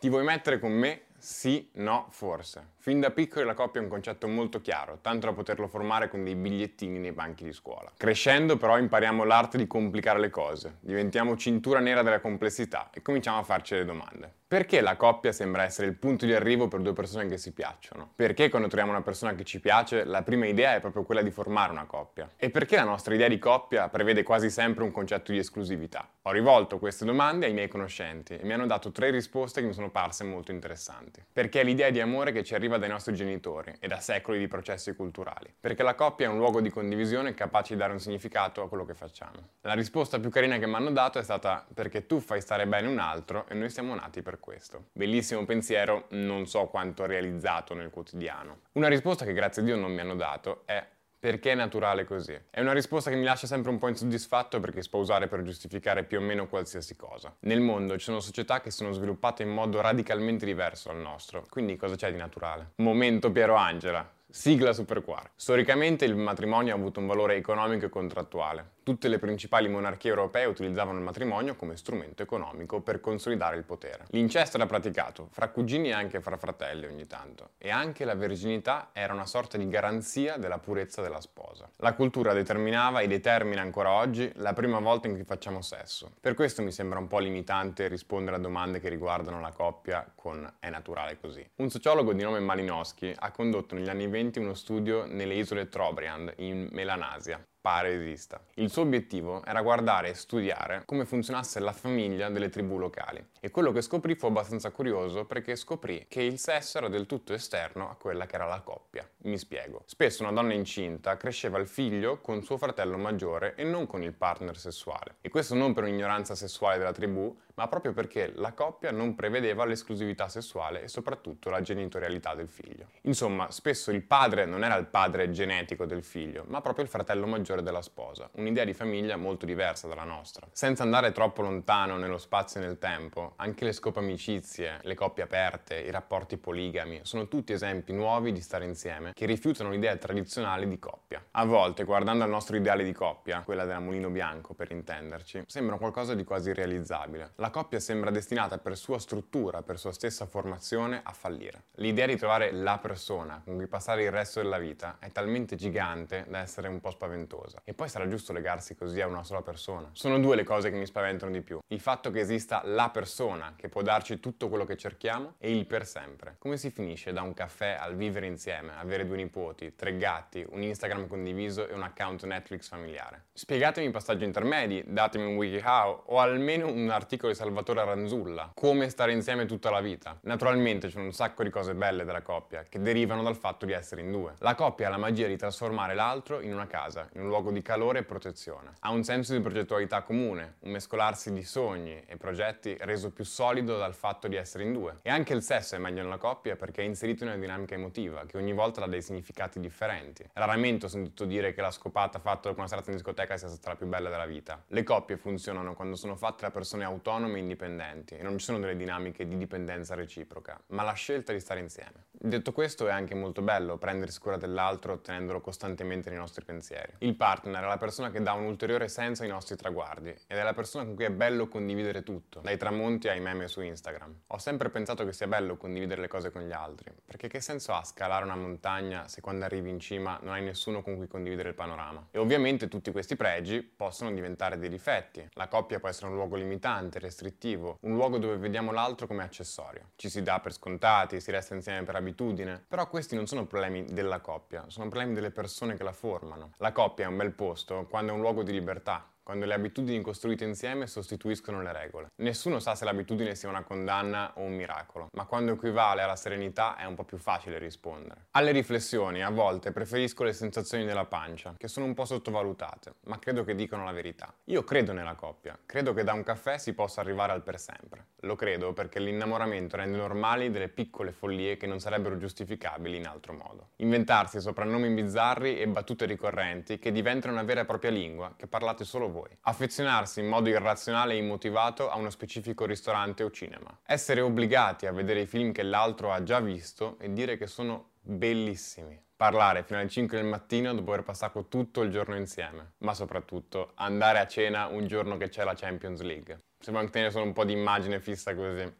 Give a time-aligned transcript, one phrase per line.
[0.00, 1.02] Ti vuoi mettere con me?
[1.18, 2.68] Sì, no, forse.
[2.82, 6.24] Fin da piccoli la coppia è un concetto molto chiaro, tanto da poterlo formare con
[6.24, 7.92] dei bigliettini nei banchi di scuola.
[7.94, 13.36] Crescendo però impariamo l'arte di complicare le cose, diventiamo cintura nera della complessità e cominciamo
[13.36, 14.32] a farci le domande.
[14.50, 18.10] Perché la coppia sembra essere il punto di arrivo per due persone che si piacciono?
[18.16, 21.30] Perché quando troviamo una persona che ci piace, la prima idea è proprio quella di
[21.30, 22.28] formare una coppia?
[22.36, 26.08] E perché la nostra idea di coppia prevede quasi sempre un concetto di esclusività?
[26.22, 29.72] Ho rivolto queste domande ai miei conoscenti e mi hanno dato tre risposte che mi
[29.72, 31.24] sono parse molto interessanti.
[31.32, 34.48] Perché è l'idea di amore che ci arriva dai nostri genitori e da secoli di
[34.48, 35.52] processi culturali.
[35.58, 38.84] Perché la coppia è un luogo di condivisione capace di dare un significato a quello
[38.84, 39.50] che facciamo.
[39.62, 42.88] La risposta più carina che mi hanno dato è stata perché tu fai stare bene
[42.88, 44.86] un altro e noi siamo nati per questo.
[44.92, 48.60] Bellissimo pensiero, non so quanto realizzato nel quotidiano.
[48.72, 50.84] Una risposta che grazie a Dio non mi hanno dato è
[51.20, 52.36] perché è naturale così?
[52.48, 55.42] È una risposta che mi lascia sempre un po' insoddisfatto perché si può usare per
[55.42, 57.36] giustificare più o meno qualsiasi cosa.
[57.40, 61.76] Nel mondo ci sono società che sono sviluppate in modo radicalmente diverso dal nostro, quindi
[61.76, 62.72] cosa c'è di naturale?
[62.76, 64.10] Momento Piero Angela.
[64.32, 65.32] Sigla Superquar.
[65.34, 68.70] Storicamente il matrimonio ha avuto un valore economico e contrattuale.
[68.90, 74.06] Tutte le principali monarchie europee utilizzavano il matrimonio come strumento economico per consolidare il potere.
[74.08, 78.90] L'incesto era praticato fra cugini e anche fra fratelli ogni tanto, e anche la verginità
[78.92, 81.70] era una sorta di garanzia della purezza della sposa.
[81.76, 86.10] La cultura determinava e determina ancora oggi la prima volta in cui facciamo sesso.
[86.20, 90.52] Per questo mi sembra un po' limitante rispondere a domande che riguardano la coppia con
[90.58, 91.48] è naturale così.
[91.58, 96.32] Un sociologo di nome Malinowski ha condotto negli anni 20 uno studio nelle isole Trobriand,
[96.38, 98.42] in Melanasia, pare esista.
[98.54, 103.50] Il suo obiettivo era guardare e studiare come funzionasse la famiglia delle tribù locali e
[103.50, 107.90] quello che scoprì fu abbastanza curioso perché scoprì che il sesso era del tutto esterno
[107.90, 109.08] a quella che era la coppia.
[109.22, 109.82] Mi spiego.
[109.86, 114.14] Spesso una donna incinta cresceva il figlio con suo fratello maggiore e non con il
[114.14, 115.16] partner sessuale.
[115.20, 119.66] E questo non per un'ignoranza sessuale della tribù, ma proprio perché la coppia non prevedeva
[119.66, 122.86] l'esclusività sessuale e soprattutto la genitorialità del figlio.
[123.02, 127.26] Insomma, spesso il padre non era il padre genetico del figlio, ma proprio il fratello
[127.26, 130.46] maggiore della sposa, un'idea di famiglia molto diversa dalla nostra.
[130.52, 135.24] Senza andare troppo lontano nello spazio e nel tempo, anche le scope amicizie, le coppie
[135.24, 140.66] aperte, i rapporti poligami, sono tutti esempi nuovi di stare insieme che rifiutano l'idea tradizionale
[140.66, 141.22] di coppia.
[141.32, 145.76] A volte, guardando al nostro ideale di coppia, quella della mulino bianco per intenderci, sembra
[145.76, 147.32] qualcosa di quasi irrealizzabile.
[147.36, 151.64] La coppia sembra destinata per sua struttura, per sua stessa formazione, a fallire.
[151.74, 156.24] L'idea di trovare la persona con cui passare il resto della vita è talmente gigante
[156.28, 157.62] da essere un po' spaventosa.
[157.64, 159.90] E poi sarà giusto legarsi così a una sola persona.
[159.92, 161.58] Sono due le cose che mi spaventano di più.
[161.68, 165.66] Il fatto che esista la persona che può darci tutto quello che cerchiamo e il
[165.66, 166.36] per sempre.
[166.38, 170.62] Come si finisce da un caffè al vivere insieme, avere due nipoti, tre gatti, un
[170.62, 173.24] Instagram condiviso e un account Netflix familiare?
[173.32, 178.90] Spiegatemi i passaggi intermedi, datemi un WikiHow o almeno un articolo di Salvatore Aranzulla, come
[178.90, 180.18] stare insieme tutta la vita.
[180.24, 184.02] Naturalmente c'è un sacco di cose belle della coppia, che derivano dal fatto di essere
[184.02, 184.34] in due.
[184.40, 187.62] La coppia ha la magia di trasformare l'altro in una casa, in un luogo di
[187.62, 188.72] calore e protezione.
[188.80, 193.78] Ha un senso di progettualità comune, un mescolarsi di sogni e progetti reso più solido
[193.78, 194.98] dal fatto di essere in due.
[195.00, 198.26] E anche il sesso è meglio nella coppia perché è inserito in una dinamica emotiva,
[198.26, 200.28] che ogni volta dà dei significati differenti.
[200.34, 203.70] Raramente ho sentito dire che la scopata fatta dopo una serata in discoteca sia stata
[203.70, 204.62] la più bella della vita.
[204.66, 208.44] Le coppie funzionano quando sono fatte da persone autonome autonome e indipendenti e non ci
[208.46, 212.06] sono delle dinamiche di dipendenza reciproca, ma la scelta di stare insieme.
[212.22, 216.92] Detto questo è anche molto bello prendersi cura dell'altro tenendolo costantemente nei nostri pensieri.
[216.98, 220.42] Il partner è la persona che dà un ulteriore senso ai nostri traguardi ed è
[220.42, 224.14] la persona con cui è bello condividere tutto, dai tramonti ai meme su Instagram.
[224.26, 227.72] Ho sempre pensato che sia bello condividere le cose con gli altri, perché che senso
[227.72, 231.48] ha scalare una montagna se quando arrivi in cima non hai nessuno con cui condividere
[231.48, 232.08] il panorama?
[232.10, 235.26] E ovviamente tutti questi pregi possono diventare dei difetti.
[235.32, 239.92] La coppia può essere un luogo limitante, restrittivo, un luogo dove vediamo l'altro come accessorio.
[239.96, 243.84] Ci si dà per scontati, si resta insieme per abitudine, però questi non sono problemi
[243.84, 246.52] della coppia, sono problemi delle persone che la formano.
[246.58, 250.00] La coppia è un bel posto quando è un luogo di libertà, quando le abitudini
[250.02, 252.08] costruite insieme sostituiscono le regole.
[252.16, 256.76] Nessuno sa se l'abitudine sia una condanna o un miracolo, ma quando equivale alla serenità
[256.76, 258.26] è un po' più facile rispondere.
[258.32, 263.18] Alle riflessioni a volte preferisco le sensazioni della pancia, che sono un po' sottovalutate, ma
[263.18, 264.34] credo che dicano la verità.
[264.44, 268.06] Io credo nella coppia, credo che da un caffè si possa arrivare al per sempre.
[268.20, 273.32] Lo credo perché l'innamoramento rende normali delle piccole follie che non sarebbero giustificabili in altro
[273.32, 273.70] modo.
[273.76, 278.84] Inventarsi soprannomi bizzarri e battute ricorrenti che diventano una vera e propria lingua che parlate
[278.84, 279.36] solo voi.
[279.42, 283.80] Affezionarsi in modo irrazionale e immotivato a uno specifico ristorante o cinema.
[283.84, 287.90] Essere obbligati a vedere i film che l'altro ha già visto e dire che sono
[288.00, 289.00] bellissimi.
[289.14, 292.72] Parlare fino alle 5 del mattino dopo aver passato tutto il giorno insieme.
[292.78, 296.40] Ma soprattutto andare a cena un giorno che c'è la Champions League.
[296.58, 298.79] Se vuoi mantenere solo un po' di immagine fissa così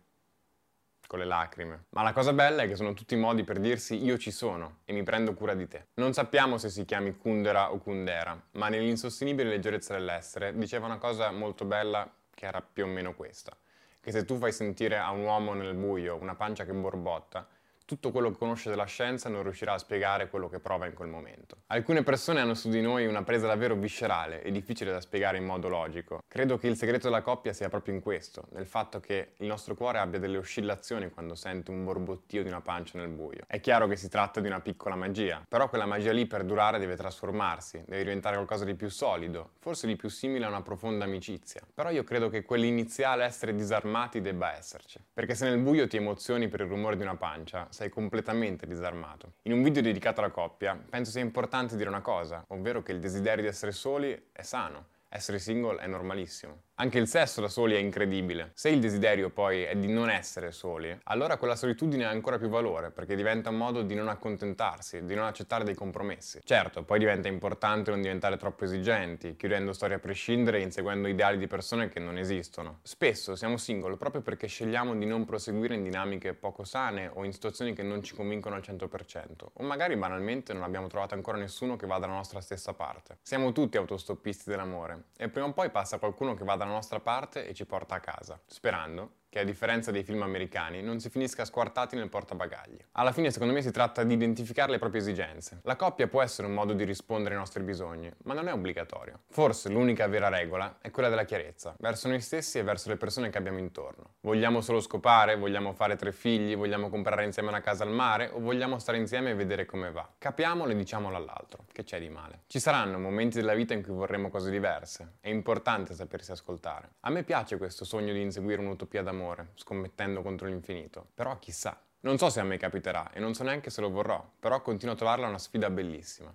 [1.11, 1.87] con le lacrime.
[1.89, 4.93] Ma la cosa bella è che sono tutti modi per dirsi io ci sono e
[4.93, 5.89] mi prendo cura di te.
[5.95, 11.33] Non sappiamo se si chiami Kundera o Kundera, ma nell'insostenibile leggerezza dell'essere diceva una cosa
[11.33, 13.57] molto bella che era più o meno questa.
[14.01, 17.45] Che se tu fai sentire a un uomo nel buio una pancia che borbotta,
[17.91, 21.09] tutto quello che conosce della scienza non riuscirà a spiegare quello che prova in quel
[21.09, 21.57] momento.
[21.67, 25.45] Alcune persone hanno su di noi una presa davvero viscerale e difficile da spiegare in
[25.45, 26.23] modo logico.
[26.29, 29.75] Credo che il segreto della coppia sia proprio in questo, nel fatto che il nostro
[29.75, 33.43] cuore abbia delle oscillazioni quando sente un borbottio di una pancia nel buio.
[33.49, 36.79] È chiaro che si tratta di una piccola magia, però quella magia lì per durare
[36.79, 41.07] deve trasformarsi, deve diventare qualcosa di più solido, forse di più simile a una profonda
[41.07, 41.63] amicizia.
[41.75, 46.47] Però io credo che quell'iniziale essere disarmati debba esserci, perché se nel buio ti emozioni
[46.47, 49.37] per il rumore di una pancia, sei completamente disarmato.
[49.45, 53.01] In un video dedicato alla coppia, penso sia importante dire una cosa, ovvero che il
[53.01, 56.65] desiderio di essere soli è sano, essere single è normalissimo.
[56.81, 58.53] Anche il sesso da soli è incredibile.
[58.55, 62.49] Se il desiderio poi è di non essere soli, allora quella solitudine ha ancora più
[62.49, 66.41] valore perché diventa un modo di non accontentarsi, di non accettare dei compromessi.
[66.43, 71.37] Certo, poi diventa importante non diventare troppo esigenti, chiudendo storie a prescindere e inseguendo ideali
[71.37, 72.79] di persone che non esistono.
[72.83, 77.35] Spesso siamo single proprio perché scegliamo di non proseguire in dinamiche poco sane o in
[77.35, 81.77] situazioni che non ci convincono al 100%, o magari banalmente non abbiamo trovato ancora nessuno
[81.77, 83.19] che vada dalla nostra stessa parte.
[83.21, 87.47] Siamo tutti autostoppisti dell'amore e prima o poi passa qualcuno che va dalla nostra parte
[87.47, 91.45] e ci porta a casa, sperando che a differenza dei film americani non si finisca
[91.45, 92.77] squartati nel portabagagli.
[92.93, 95.61] Alla fine secondo me si tratta di identificare le proprie esigenze.
[95.63, 99.21] La coppia può essere un modo di rispondere ai nostri bisogni, ma non è obbligatorio.
[99.29, 103.31] Forse l'unica vera regola è quella della chiarezza, verso noi stessi e verso le persone
[103.31, 104.15] che abbiamo intorno.
[104.23, 105.37] Vogliamo solo scopare?
[105.37, 106.57] Vogliamo fare tre figli?
[106.57, 108.31] Vogliamo comprare insieme una casa al mare?
[108.33, 110.09] O vogliamo stare insieme e vedere come va?
[110.19, 112.41] Capiamolo e diciamolo all'altro, che c'è di male.
[112.49, 116.95] Ci saranno momenti della vita in cui vorremmo cose diverse, è importante sapersi ascoltare.
[117.03, 121.11] A me piace questo sogno di inseguire un'utopia d'amore amore, scommettendo contro l'infinito.
[121.15, 121.79] Però chissà.
[122.01, 124.95] Non so se a me capiterà e non so neanche se lo vorrò, però continuo
[124.95, 126.35] a trovarla una sfida bellissima.